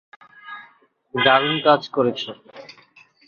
[1.15, 2.31] দারুণ কাজ করেছো!